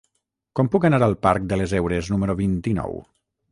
Com 0.59 0.69
puc 0.75 0.87
anar 0.89 0.99
al 1.09 1.13
parc 1.27 1.45
de 1.53 1.61
les 1.63 1.77
Heures 1.81 2.11
número 2.15 2.39
vint-i-nou? 2.43 3.01